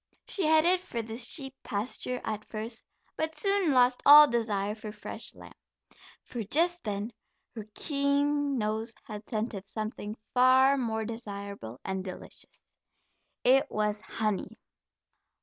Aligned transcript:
She 0.27 0.47
headed 0.47 0.79
for 0.79 1.03
the 1.03 1.15
sheep 1.15 1.53
pasture 1.61 2.19
at 2.23 2.43
first, 2.43 2.87
but 3.17 3.35
soon 3.35 3.71
lost 3.71 4.01
all 4.03 4.27
desire 4.27 4.73
for 4.73 4.91
fresh 4.91 5.35
lamb, 5.35 5.53
for 6.23 6.41
just 6.41 6.83
then 6.83 7.13
her 7.53 7.65
keen 7.75 8.57
nose 8.57 8.95
had 9.03 9.29
scented 9.29 9.67
something 9.67 10.15
far 10.33 10.75
more 10.75 11.05
desirable 11.05 11.79
and 11.85 12.03
delicious. 12.03 12.63
It 13.43 13.69
was 13.69 14.01
honey. 14.01 14.57